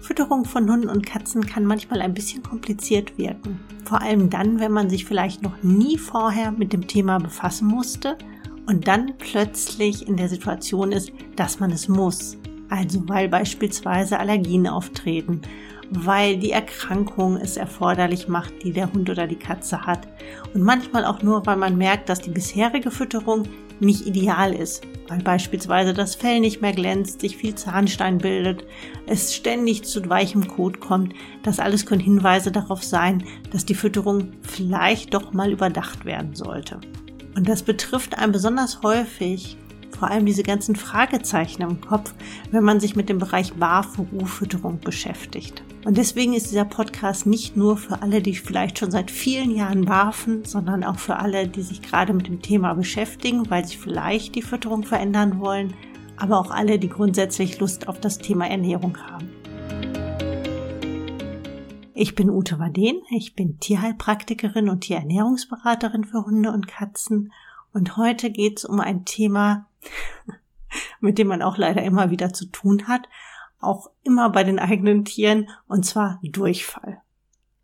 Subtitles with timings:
[0.00, 3.60] Fütterung von Hunden und Katzen kann manchmal ein bisschen kompliziert wirken.
[3.84, 8.16] Vor allem dann, wenn man sich vielleicht noch nie vorher mit dem Thema befassen musste
[8.66, 12.38] und dann plötzlich in der Situation ist, dass man es muss.
[12.70, 15.42] Also weil beispielsweise Allergien auftreten,
[15.90, 20.08] weil die Erkrankung es erforderlich macht, die der Hund oder die Katze hat.
[20.54, 23.44] Und manchmal auch nur, weil man merkt, dass die bisherige Fütterung
[23.80, 28.64] nicht ideal ist, weil beispielsweise das Fell nicht mehr glänzt, sich viel Zahnstein bildet,
[29.06, 31.12] es ständig zu weichem Kot kommt.
[31.42, 36.80] Das alles können Hinweise darauf sein, dass die Fütterung vielleicht doch mal überdacht werden sollte.
[37.36, 39.56] Und das betrifft einen besonders häufig,
[39.98, 42.14] vor allem diese ganzen Fragezeichen im Kopf,
[42.50, 45.62] wenn man sich mit dem Bereich Barfu-Fütterung beschäftigt.
[45.84, 49.84] Und deswegen ist dieser Podcast nicht nur für alle, die vielleicht schon seit vielen Jahren
[49.84, 54.34] barfen, sondern auch für alle, die sich gerade mit dem Thema beschäftigen, weil sie vielleicht
[54.34, 55.74] die Fütterung verändern wollen,
[56.16, 59.28] aber auch alle, die grundsätzlich Lust auf das Thema Ernährung haben.
[61.92, 67.30] Ich bin Ute Waden, ich bin Tierheilpraktikerin und Tierernährungsberaterin für Hunde und Katzen
[67.74, 69.66] und heute geht es um ein Thema,
[71.00, 73.06] mit dem man auch leider immer wieder zu tun hat,
[73.64, 77.02] auch immer bei den eigenen Tieren, und zwar Durchfall.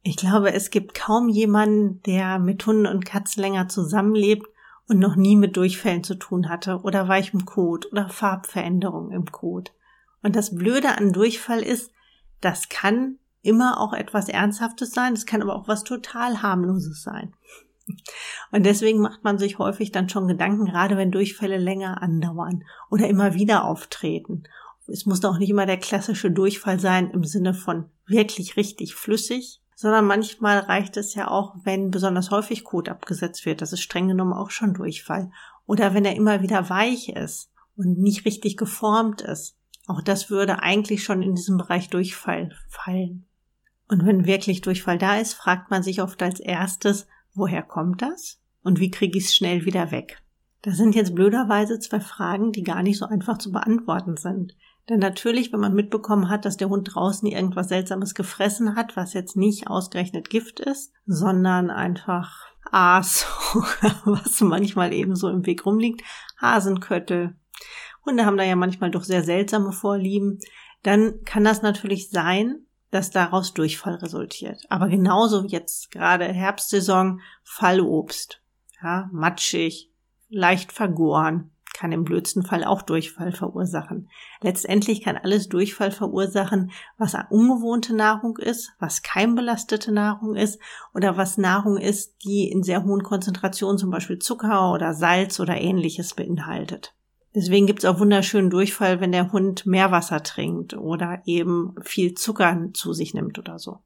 [0.03, 4.47] Ich glaube, es gibt kaum jemanden, der mit Hunden und Katzen länger zusammenlebt
[4.89, 9.73] und noch nie mit Durchfällen zu tun hatte oder weichem Kot oder Farbveränderungen im Kot.
[10.23, 11.93] Und das Blöde an Durchfall ist,
[12.41, 17.35] das kann immer auch etwas Ernsthaftes sein, es kann aber auch was total harmloses sein.
[18.53, 23.09] Und deswegen macht man sich häufig dann schon Gedanken, gerade wenn Durchfälle länger andauern oder
[23.09, 24.45] immer wieder auftreten.
[24.91, 29.63] Es muss auch nicht immer der klassische Durchfall sein im Sinne von wirklich richtig flüssig,
[29.77, 33.63] sondern manchmal reicht es ja auch, wenn besonders häufig Kot abgesetzt wird.
[33.63, 35.31] Das ist streng genommen auch schon Durchfall.
[35.67, 39.57] Oder wenn er immer wieder weich ist und nicht richtig geformt ist.
[39.87, 43.27] Auch das würde eigentlich schon in diesem Bereich Durchfall fallen.
[43.89, 48.41] Und wenn wirklich Durchfall da ist, fragt man sich oft als erstes, woher kommt das?
[48.63, 50.23] Und wie kriege ich es schnell wieder weg?
[50.63, 54.55] Das sind jetzt blöderweise zwei Fragen, die gar nicht so einfach zu beantworten sind.
[54.89, 59.13] Denn natürlich, wenn man mitbekommen hat, dass der Hund draußen irgendwas Seltsames gefressen hat, was
[59.13, 63.27] jetzt nicht ausgerechnet Gift ist, sondern einfach Aas,
[64.05, 66.03] was manchmal eben so im Weg rumliegt,
[66.41, 67.37] Hasenköttel.
[68.05, 70.39] Hunde haben da ja manchmal doch sehr seltsame Vorlieben.
[70.83, 74.63] Dann kann das natürlich sein, dass daraus Durchfall resultiert.
[74.69, 78.43] Aber genauso jetzt gerade Herbstsaison, Fallobst.
[78.83, 79.93] Ja, matschig,
[80.29, 84.11] leicht vergoren, kann im blödsten Fall auch Durchfall verursachen.
[84.43, 90.61] Letztendlich kann alles Durchfall verursachen, was ungewohnte Nahrung ist, was keimbelastete Nahrung ist
[90.93, 95.59] oder was Nahrung ist, die in sehr hohen Konzentrationen zum Beispiel Zucker oder Salz oder
[95.59, 96.95] ähnliches beinhaltet.
[97.35, 102.69] Deswegen gibt es auch wunderschönen Durchfall, wenn der Hund Meerwasser trinkt oder eben viel Zucker
[102.75, 103.79] zu sich nimmt oder so.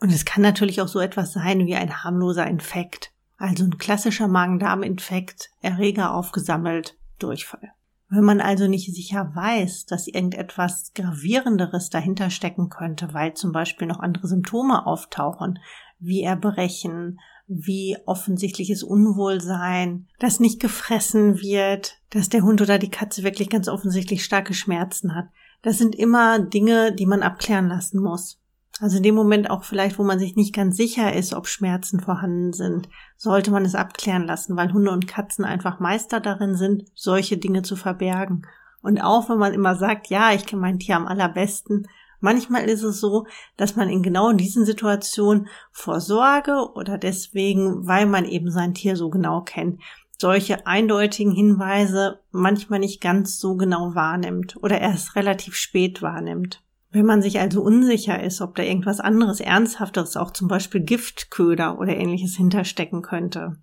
[0.00, 3.12] Und es kann natürlich auch so etwas sein wie ein harmloser Infekt.
[3.38, 7.72] Also ein klassischer Magen-Darm-Infekt, Erreger aufgesammelt, Durchfall.
[8.08, 13.88] Wenn man also nicht sicher weiß, dass irgendetwas Gravierenderes dahinter stecken könnte, weil zum Beispiel
[13.88, 15.58] noch andere Symptome auftauchen,
[15.98, 17.18] wie Erbrechen,
[17.48, 23.68] wie offensichtliches Unwohlsein, dass nicht gefressen wird, dass der Hund oder die Katze wirklich ganz
[23.68, 25.26] offensichtlich starke Schmerzen hat.
[25.62, 28.40] Das sind immer Dinge, die man abklären lassen muss.
[28.80, 32.00] Also in dem Moment auch vielleicht, wo man sich nicht ganz sicher ist, ob Schmerzen
[32.00, 36.84] vorhanden sind, sollte man es abklären lassen, weil Hunde und Katzen einfach Meister darin sind,
[36.94, 38.46] solche Dinge zu verbergen.
[38.82, 41.86] Und auch wenn man immer sagt, ja, ich kenne mein Tier am allerbesten,
[42.20, 43.26] Manchmal ist es so,
[43.56, 48.96] dass man in genau diesen Situationen vor Sorge oder deswegen, weil man eben sein Tier
[48.96, 49.80] so genau kennt,
[50.18, 56.62] solche eindeutigen Hinweise manchmal nicht ganz so genau wahrnimmt oder erst relativ spät wahrnimmt.
[56.96, 61.78] Wenn man sich also unsicher ist, ob da irgendwas anderes Ernsthafteres, auch zum Beispiel Giftköder
[61.78, 63.56] oder ähnliches hinterstecken könnte,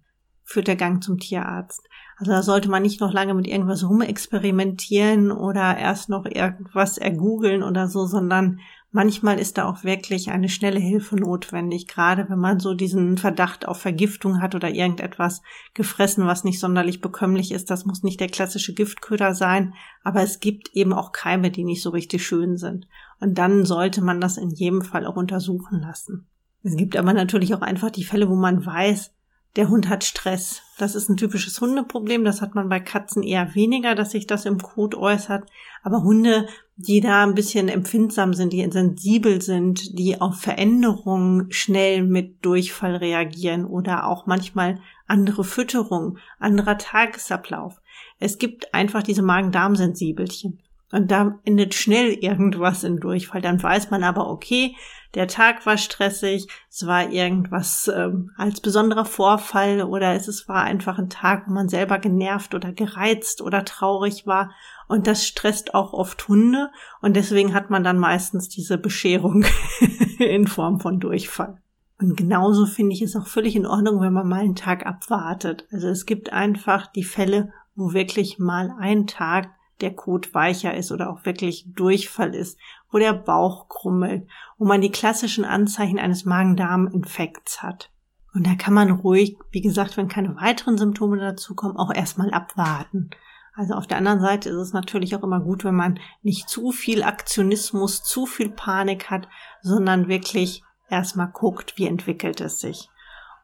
[0.44, 1.82] führt der Gang zum Tierarzt.
[2.18, 7.64] Also da sollte man nicht noch lange mit irgendwas rumexperimentieren oder erst noch irgendwas ergoogeln
[7.64, 8.60] oder so, sondern
[8.94, 13.68] manchmal ist da auch wirklich eine schnelle Hilfe notwendig, gerade wenn man so diesen Verdacht
[13.68, 15.42] auf Vergiftung hat oder irgendetwas
[15.74, 17.70] gefressen, was nicht sonderlich bekömmlich ist.
[17.70, 19.74] Das muss nicht der klassische Giftköder sein,
[20.04, 22.88] aber es gibt eben auch Keime, die nicht so richtig schön sind.
[23.20, 26.28] Und dann sollte man das in jedem Fall auch untersuchen lassen.
[26.64, 29.12] Es gibt aber natürlich auch einfach die Fälle, wo man weiß,
[29.56, 30.64] der Hund hat Stress.
[30.80, 32.24] Das ist ein typisches Hundeproblem.
[32.24, 35.48] Das hat man bei Katzen eher weniger, dass sich das im Kot äußert.
[35.84, 42.04] Aber Hunde, die da ein bisschen empfindsam sind, die sensibel sind, die auf Veränderungen schnell
[42.04, 47.80] mit Durchfall reagieren oder auch manchmal andere Fütterung, anderer Tagesablauf.
[48.20, 50.60] Es gibt einfach diese Magen-Darm-Sensibelchen.
[50.94, 53.42] Und da endet schnell irgendwas in Durchfall.
[53.42, 54.76] Dann weiß man aber, okay,
[55.16, 61.00] der Tag war stressig, es war irgendwas ähm, als besonderer Vorfall oder es war einfach
[61.00, 64.52] ein Tag, wo man selber genervt oder gereizt oder traurig war.
[64.88, 66.70] Und das stresst auch oft Hunde.
[67.02, 69.46] Und deswegen hat man dann meistens diese Bescherung
[70.20, 71.58] in Form von Durchfall.
[72.00, 75.66] Und genauso finde ich es auch völlig in Ordnung, wenn man mal einen Tag abwartet.
[75.72, 79.50] Also es gibt einfach die Fälle, wo wirklich mal ein Tag
[79.82, 82.58] der Kot weicher ist oder auch wirklich Durchfall ist,
[82.92, 84.28] wo der Bauch krummelt,
[84.58, 87.90] wo man die klassischen Anzeichen eines Magen-Darm-Infekts hat.
[88.34, 93.12] Und da kann man ruhig, wie gesagt, wenn keine weiteren Symptome dazukommen, auch erstmal abwarten.
[93.56, 96.72] Also auf der anderen Seite ist es natürlich auch immer gut, wenn man nicht zu
[96.72, 99.28] viel Aktionismus, zu viel Panik hat,
[99.62, 102.90] sondern wirklich erstmal guckt, wie entwickelt es sich.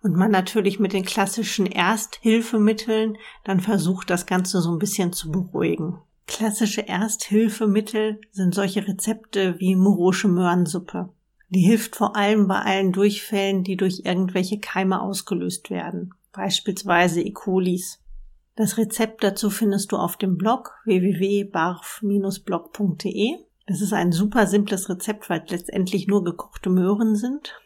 [0.02, 5.30] Und man natürlich mit den klassischen Ersthilfemitteln dann versucht, das Ganze so ein bisschen zu
[5.30, 6.02] beruhigen.
[6.30, 11.10] Klassische Ersthilfemittel sind solche Rezepte wie morosche Möhrensuppe.
[11.50, 17.32] Die hilft vor allem bei allen Durchfällen, die durch irgendwelche Keime ausgelöst werden, beispielsweise E.
[17.32, 18.00] colis.
[18.56, 23.40] Das Rezept dazu findest du auf dem Blog www.barf-blog.de.
[23.66, 27.60] Es ist ein super simples Rezept, weil es letztendlich nur gekochte Möhren sind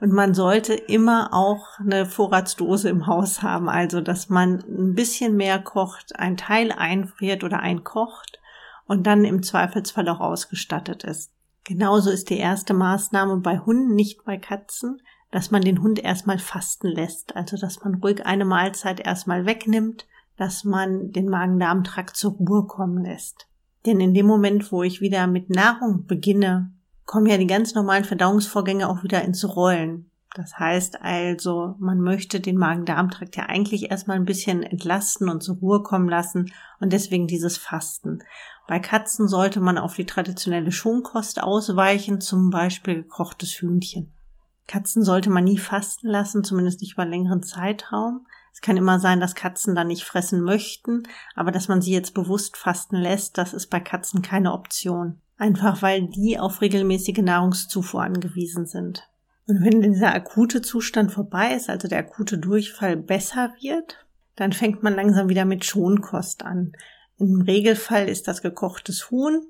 [0.00, 5.36] und man sollte immer auch eine Vorratsdose im Haus haben, also dass man ein bisschen
[5.36, 8.40] mehr kocht, ein Teil einfriert oder einkocht
[8.86, 11.32] und dann im Zweifelsfall auch ausgestattet ist.
[11.64, 16.38] Genauso ist die erste Maßnahme bei Hunden, nicht bei Katzen, dass man den Hund erstmal
[16.38, 20.06] fasten lässt, also dass man ruhig eine Mahlzeit erstmal wegnimmt,
[20.36, 23.48] dass man den Magen-Darm-Trakt zur Ruhe kommen lässt.
[23.84, 26.72] Denn in dem Moment, wo ich wieder mit Nahrung beginne,
[27.06, 30.10] kommen ja die ganz normalen Verdauungsvorgänge auch wieder ins Rollen.
[30.34, 35.56] Das heißt also, man möchte den Magen-Darm-Trakt ja eigentlich erstmal ein bisschen entlasten und zur
[35.56, 38.22] Ruhe kommen lassen und deswegen dieses Fasten.
[38.68, 44.12] Bei Katzen sollte man auf die traditionelle Schonkost ausweichen, zum Beispiel gekochtes Hühnchen.
[44.66, 48.26] Katzen sollte man nie fasten lassen, zumindest nicht über längeren Zeitraum.
[48.52, 51.04] Es kann immer sein, dass Katzen dann nicht fressen möchten,
[51.34, 55.20] aber dass man sie jetzt bewusst fasten lässt, das ist bei Katzen keine Option.
[55.38, 59.08] Einfach weil die auf regelmäßige Nahrungszufuhr angewiesen sind.
[59.46, 64.82] Und wenn dieser akute Zustand vorbei ist, also der akute Durchfall besser wird, dann fängt
[64.82, 66.72] man langsam wieder mit Schonkost an.
[67.18, 69.46] Im Regelfall ist das gekochtes Huhn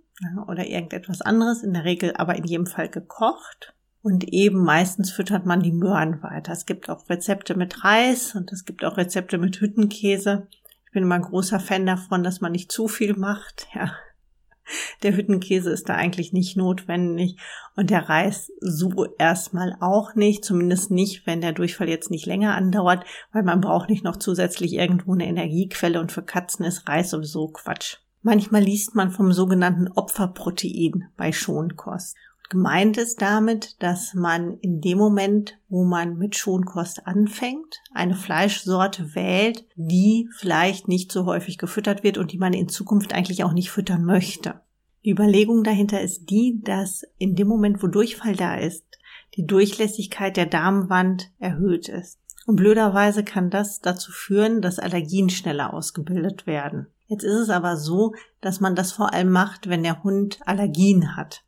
[0.47, 3.75] oder irgendetwas anderes, in der Regel aber in jedem Fall gekocht.
[4.03, 6.53] Und eben meistens füttert man die Möhren weiter.
[6.53, 10.47] Es gibt auch Rezepte mit Reis und es gibt auch Rezepte mit Hüttenkäse.
[10.87, 13.67] Ich bin immer ein großer Fan davon, dass man nicht zu viel macht.
[13.75, 13.93] Ja,
[15.03, 17.37] der Hüttenkäse ist da eigentlich nicht notwendig
[17.77, 22.55] und der Reis so erstmal auch nicht, zumindest nicht, wenn der Durchfall jetzt nicht länger
[22.55, 27.11] andauert, weil man braucht nicht noch zusätzlich irgendwo eine Energiequelle und für Katzen ist Reis
[27.11, 27.99] sowieso Quatsch.
[28.23, 32.17] Manchmal liest man vom sogenannten Opferprotein bei Schonkost.
[32.49, 39.17] Gemeint ist damit, dass man in dem Moment, wo man mit Schonkost anfängt, eine Fleischsorte
[39.17, 43.53] wählt, die vielleicht nicht so häufig gefüttert wird und die man in Zukunft eigentlich auch
[43.53, 44.61] nicht füttern möchte.
[45.05, 48.85] Die Überlegung dahinter ist die, dass in dem Moment, wo Durchfall da ist,
[49.35, 52.21] die Durchlässigkeit der Darmwand erhöht ist.
[52.47, 56.87] Und blöderweise kann das dazu führen, dass Allergien schneller ausgebildet werden.
[57.09, 61.17] Jetzt ist es aber so, dass man das vor allem macht, wenn der Hund Allergien
[61.17, 61.43] hat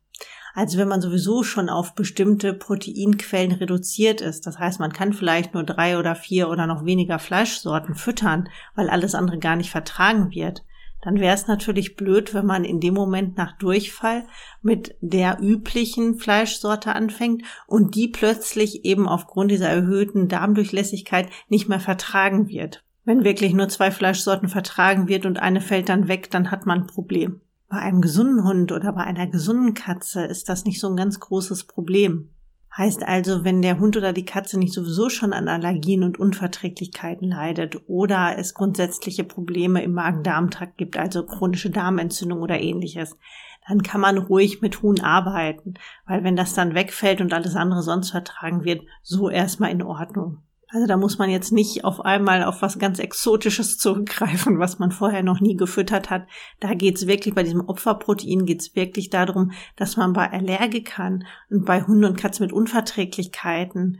[0.53, 4.45] als wenn man sowieso schon auf bestimmte Proteinquellen reduziert ist.
[4.45, 8.89] Das heißt, man kann vielleicht nur drei oder vier oder noch weniger Fleischsorten füttern, weil
[8.89, 10.63] alles andere gar nicht vertragen wird.
[11.01, 14.25] Dann wäre es natürlich blöd, wenn man in dem Moment nach Durchfall
[14.61, 21.79] mit der üblichen Fleischsorte anfängt und die plötzlich eben aufgrund dieser erhöhten Darmdurchlässigkeit nicht mehr
[21.79, 22.83] vertragen wird.
[23.05, 26.81] Wenn wirklich nur zwei Fleischsorten vertragen wird und eine fällt dann weg, dann hat man
[26.81, 27.41] ein Problem.
[27.69, 31.19] Bei einem gesunden Hund oder bei einer gesunden Katze ist das nicht so ein ganz
[31.19, 32.31] großes Problem.
[32.75, 37.29] Heißt also, wenn der Hund oder die Katze nicht sowieso schon an Allergien und Unverträglichkeiten
[37.29, 43.15] leidet oder es grundsätzliche Probleme im Magen-Darm-Trakt gibt, also chronische Darmentzündung oder ähnliches,
[43.67, 45.75] dann kann man ruhig mit Huhn arbeiten,
[46.07, 50.39] weil wenn das dann wegfällt und alles andere sonst vertragen wird, so erstmal in Ordnung.
[50.71, 54.91] Also da muss man jetzt nicht auf einmal auf was ganz Exotisches zurückgreifen, was man
[54.91, 56.27] vorher noch nie gefüttert hat.
[56.59, 61.81] Da geht's wirklich, bei diesem Opferprotein geht's wirklich darum, dass man bei Allergikern und bei
[61.81, 63.99] Hunden und Katzen mit Unverträglichkeiten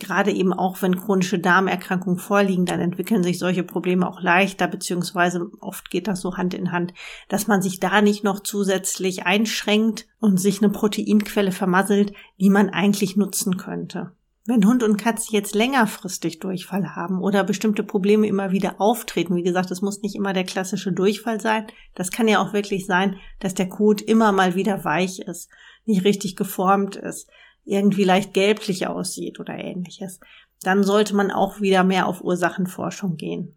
[0.00, 5.50] gerade eben auch, wenn chronische Darmerkrankungen vorliegen, dann entwickeln sich solche Probleme auch leichter, beziehungsweise
[5.60, 6.94] oft geht das so Hand in Hand,
[7.28, 12.70] dass man sich da nicht noch zusätzlich einschränkt und sich eine Proteinquelle vermasselt, die man
[12.70, 14.12] eigentlich nutzen könnte.
[14.50, 19.42] Wenn Hund und Katze jetzt längerfristig Durchfall haben oder bestimmte Probleme immer wieder auftreten, wie
[19.42, 23.16] gesagt, es muss nicht immer der klassische Durchfall sein, das kann ja auch wirklich sein,
[23.40, 25.50] dass der Kot immer mal wieder weich ist,
[25.84, 27.28] nicht richtig geformt ist,
[27.66, 30.18] irgendwie leicht gelblich aussieht oder ähnliches,
[30.62, 33.54] dann sollte man auch wieder mehr auf Ursachenforschung gehen.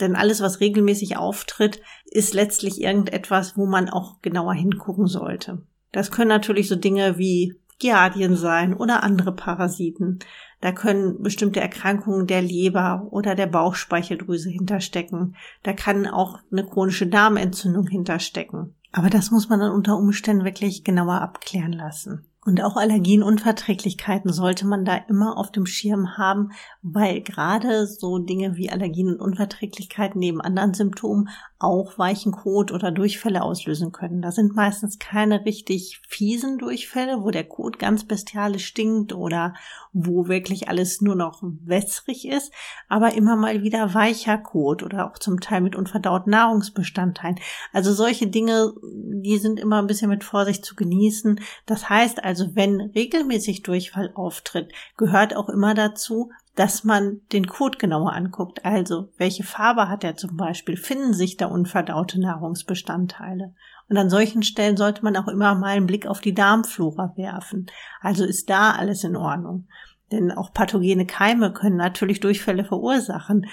[0.00, 5.60] Denn alles, was regelmäßig auftritt, ist letztlich irgendetwas, wo man auch genauer hingucken sollte.
[5.92, 10.20] Das können natürlich so Dinge wie Giardien sein oder andere Parasiten.
[10.60, 15.34] Da können bestimmte Erkrankungen der Leber oder der Bauchspeicheldrüse hinterstecken.
[15.64, 18.76] Da kann auch eine chronische Darmentzündung hinterstecken.
[18.92, 22.24] Aber das muss man dann unter Umständen wirklich genauer abklären lassen.
[22.44, 26.50] Und auch Allergienunverträglichkeiten sollte man da immer auf dem Schirm haben,
[26.82, 31.28] weil gerade so Dinge wie Allergien und Unverträglichkeiten neben anderen Symptomen
[31.60, 34.20] auch weichen Kot oder Durchfälle auslösen können.
[34.20, 39.54] Da sind meistens keine richtig fiesen Durchfälle, wo der Kot ganz bestialisch stinkt oder
[39.92, 42.52] wo wirklich alles nur noch wässrig ist,
[42.88, 47.38] aber immer mal wieder weicher Kot oder auch zum Teil mit unverdauten Nahrungsbestandteilen.
[47.72, 51.40] Also solche Dinge, die sind immer ein bisschen mit Vorsicht zu genießen.
[51.66, 58.12] Das heißt wenn regelmäßig Durchfall auftritt, gehört auch immer dazu, dass man den Code genauer
[58.12, 58.64] anguckt.
[58.64, 60.76] Also, welche Farbe hat er zum Beispiel?
[60.76, 63.54] Finden sich da unverdaute Nahrungsbestandteile?
[63.88, 67.66] Und an solchen Stellen sollte man auch immer mal einen Blick auf die Darmflora werfen.
[68.00, 69.66] Also ist da alles in Ordnung.
[70.10, 73.46] Denn auch pathogene Keime können natürlich Durchfälle verursachen.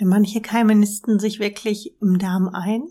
[0.00, 2.88] Manche Keime nisten sich wirklich im Darm ein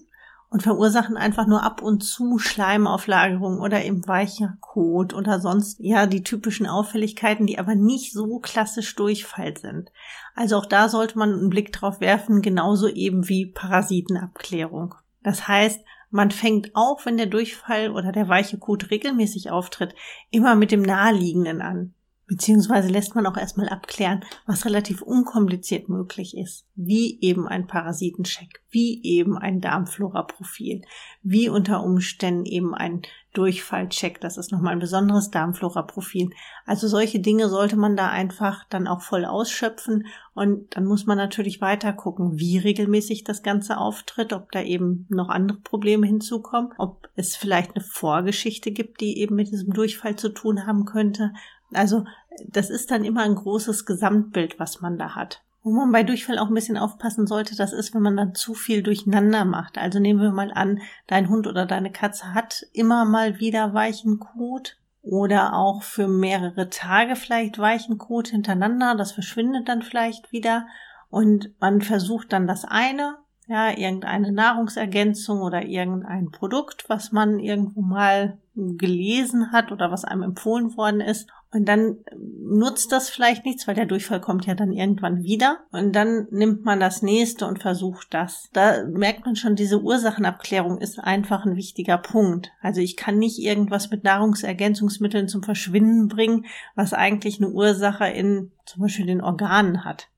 [0.50, 6.08] und verursachen einfach nur ab und zu Schleimauflagerung oder eben weicher Kot oder sonst ja
[6.08, 9.92] die typischen Auffälligkeiten, die aber nicht so klassisch Durchfall sind.
[10.36, 14.96] Also auch da sollte man einen Blick drauf werfen, genauso eben wie Parasitenabklärung.
[15.22, 19.94] Das heißt, man fängt auch, wenn der Durchfall oder der weiche Kot regelmäßig auftritt,
[20.32, 21.94] immer mit dem Naheliegenden an.
[22.28, 28.62] Beziehungsweise lässt man auch erstmal abklären, was relativ unkompliziert möglich ist, wie eben ein Parasitencheck,
[28.70, 30.82] wie eben ein Darmflora-Profil,
[31.24, 33.02] wie unter Umständen eben ein
[33.38, 36.32] Durchfallcheck, das ist nochmal ein besonderes Darmflora-Profil.
[36.66, 40.08] Also solche Dinge sollte man da einfach dann auch voll ausschöpfen.
[40.34, 45.06] Und dann muss man natürlich weiter gucken, wie regelmäßig das Ganze auftritt, ob da eben
[45.10, 50.16] noch andere Probleme hinzukommen, ob es vielleicht eine Vorgeschichte gibt, die eben mit diesem Durchfall
[50.16, 51.32] zu tun haben könnte,
[51.74, 52.06] also
[52.48, 55.42] das ist dann immer ein großes Gesamtbild, was man da hat.
[55.64, 58.54] Wo man bei Durchfall auch ein bisschen aufpassen sollte, das ist, wenn man dann zu
[58.54, 59.78] viel durcheinander macht.
[59.78, 64.20] Also nehmen wir mal an, dein Hund oder deine Katze hat immer mal wieder weichen
[64.20, 68.96] Kot oder auch für mehrere Tage vielleicht weichen Kot hintereinander.
[68.96, 70.68] Das verschwindet dann vielleicht wieder
[71.10, 77.82] und man versucht dann das eine, ja, irgendeine Nahrungsergänzung oder irgendein Produkt, was man irgendwo
[77.82, 81.30] mal gelesen hat oder was einem empfohlen worden ist.
[81.54, 85.60] Und dann nutzt das vielleicht nichts, weil der Durchfall kommt ja dann irgendwann wieder.
[85.72, 88.50] Und dann nimmt man das nächste und versucht das.
[88.52, 92.52] Da merkt man schon, diese Ursachenabklärung ist einfach ein wichtiger Punkt.
[92.62, 98.52] Also ich kann nicht irgendwas mit Nahrungsergänzungsmitteln zum Verschwinden bringen, was eigentlich eine Ursache in
[98.66, 100.10] zum Beispiel den Organen hat.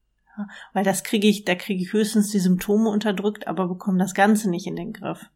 [0.74, 4.50] weil das kriege ich, da kriege ich höchstens die Symptome unterdrückt, aber bekomme das Ganze
[4.50, 5.30] nicht in den Griff.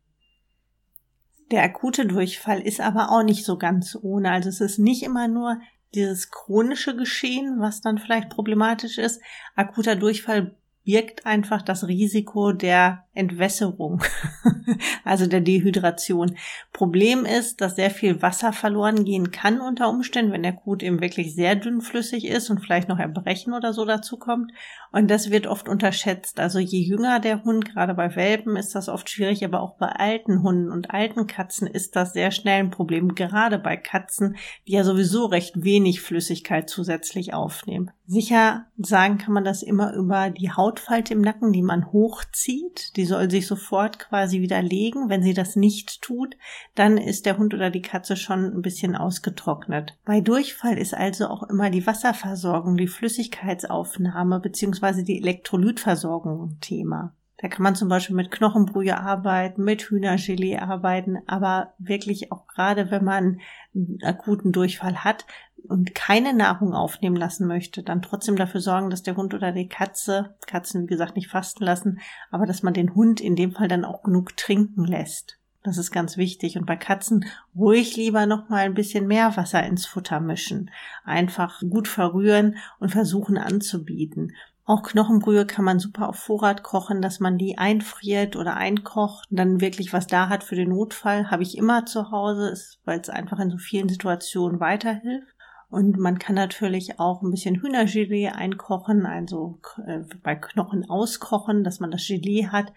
[1.52, 4.32] Der akute Durchfall ist aber auch nicht so ganz ohne.
[4.32, 5.60] Also es ist nicht immer nur
[5.96, 9.22] dieses chronische Geschehen, was dann vielleicht problematisch ist.
[9.56, 14.04] Akuter Durchfall birgt einfach das Risiko der Entwässerung,
[15.04, 16.36] also der Dehydration.
[16.72, 21.00] Problem ist, dass sehr viel Wasser verloren gehen kann unter Umständen, wenn der Kot eben
[21.00, 24.52] wirklich sehr dünnflüssig ist und vielleicht noch Erbrechen oder so dazu kommt.
[24.92, 26.40] Und das wird oft unterschätzt.
[26.40, 29.88] Also je jünger der Hund, gerade bei Welpen, ist das oft schwierig, aber auch bei
[29.88, 34.38] alten Hunden und alten Katzen ist das sehr schnell ein Problem, gerade bei Katzen,
[34.68, 37.92] die ja sowieso recht wenig Flüssigkeit zusätzlich aufnehmen.
[38.06, 42.96] Sicher sagen kann man das immer über die Hautfalte im Nacken, die man hochzieht.
[42.96, 45.08] Die soll sich sofort quasi wieder legen.
[45.08, 46.36] Wenn sie das nicht tut,
[46.74, 49.96] dann ist der Hund oder die Katze schon ein bisschen ausgetrocknet.
[50.04, 55.04] Bei Durchfall ist also auch immer die Wasserversorgung, die Flüssigkeitsaufnahme bzw.
[55.04, 57.14] die Elektrolytversorgung ein Thema.
[57.44, 62.90] Da kann man zum Beispiel mit Knochenbrühe arbeiten, mit Hühnergelee arbeiten, aber wirklich auch gerade,
[62.90, 63.42] wenn man
[63.76, 65.26] einen akuten Durchfall hat
[65.68, 69.68] und keine Nahrung aufnehmen lassen möchte, dann trotzdem dafür sorgen, dass der Hund oder die
[69.68, 72.00] Katze, Katzen wie gesagt nicht fasten lassen,
[72.32, 75.38] aber dass man den Hund in dem Fall dann auch genug trinken lässt.
[75.64, 76.58] Das ist ganz wichtig.
[76.58, 80.72] Und bei Katzen ruhig lieber noch mal ein bisschen mehr Wasser ins Futter mischen.
[81.04, 84.32] Einfach gut verrühren und versuchen anzubieten.
[84.66, 89.38] Auch Knochenbrühe kann man super auf Vorrat kochen, dass man die einfriert oder einkocht und
[89.38, 91.30] dann wirklich was da hat für den Notfall.
[91.30, 92.56] Habe ich immer zu Hause,
[92.86, 95.28] weil es einfach in so vielen Situationen weiterhilft.
[95.70, 101.80] Und man kann natürlich auch ein bisschen Hühnergelee einkochen, also äh, bei Knochen auskochen, dass
[101.80, 102.72] man das Gelee hat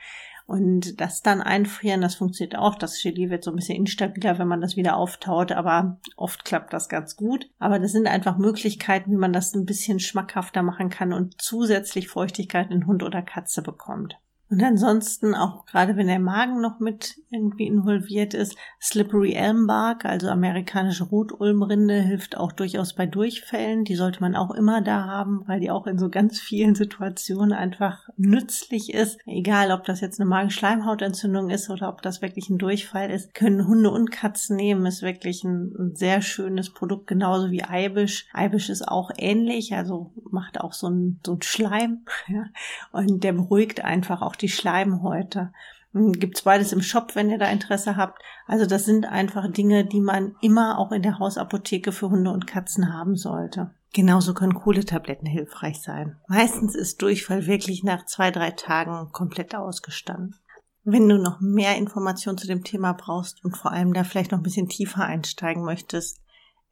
[0.46, 2.00] und das dann einfrieren.
[2.00, 2.76] Das funktioniert auch.
[2.76, 6.72] Das Gelee wird so ein bisschen instabiler, wenn man das wieder auftaut, aber oft klappt
[6.72, 7.50] das ganz gut.
[7.58, 12.08] Aber das sind einfach Möglichkeiten, wie man das ein bisschen schmackhafter machen kann und zusätzlich
[12.08, 14.18] Feuchtigkeit in Hund oder Katze bekommt.
[14.48, 20.04] Und ansonsten, auch gerade wenn der Magen noch mit irgendwie involviert ist, Slippery Elm Bark,
[20.04, 23.84] also amerikanische Rotulmrinde, hilft auch durchaus bei Durchfällen.
[23.84, 27.52] Die sollte man auch immer da haben, weil die auch in so ganz vielen Situationen
[27.52, 29.18] einfach nützlich ist.
[29.26, 33.66] Egal, ob das jetzt eine Magenschleimhautentzündung ist oder ob das wirklich ein Durchfall ist, können
[33.66, 34.86] Hunde und Katzen nehmen.
[34.86, 38.28] Ist wirklich ein, ein sehr schönes Produkt, genauso wie Eibisch.
[38.32, 42.04] Eibisch ist auch ähnlich, also macht auch so ein, so ein Schleim.
[42.28, 42.46] Ja.
[42.90, 45.52] Und der beruhigt einfach auch die Schleimhäute.
[45.92, 48.20] Hm, gibt's beides im Shop, wenn ihr da Interesse habt.
[48.46, 52.46] Also das sind einfach Dinge, die man immer auch in der Hausapotheke für Hunde und
[52.46, 53.70] Katzen haben sollte.
[53.92, 56.18] Genauso können Kohletabletten hilfreich sein.
[56.28, 60.36] Meistens ist Durchfall wirklich nach zwei, drei Tagen komplett ausgestanden.
[60.84, 64.38] Wenn du noch mehr Informationen zu dem Thema brauchst und vor allem da vielleicht noch
[64.38, 66.20] ein bisschen tiefer einsteigen möchtest,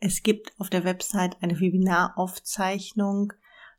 [0.00, 3.32] es gibt auf der Website eine Webinaraufzeichnung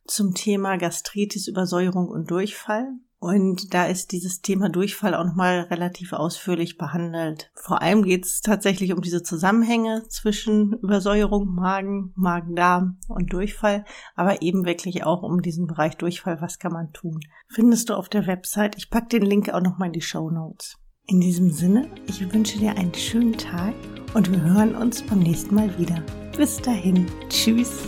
[0.07, 2.93] zum Thema Gastritis, Übersäuerung und Durchfall.
[3.25, 7.49] Und da ist dieses Thema Durchfall auch nochmal relativ ausführlich behandelt.
[7.55, 13.83] Vor allem geht es tatsächlich um diese Zusammenhänge zwischen Übersäuerung, Magen, Magen-Darm und Durchfall,
[14.15, 17.19] aber eben wirklich auch um diesen Bereich Durchfall, was kann man tun.
[17.47, 18.77] Findest du auf der Website.
[18.77, 20.77] Ich packe den Link auch nochmal in die Show Notes.
[21.07, 23.73] In diesem Sinne, ich wünsche dir einen schönen Tag
[24.13, 26.03] und wir hören uns beim nächsten Mal wieder.
[26.37, 27.07] Bis dahin.
[27.29, 27.87] Tschüss.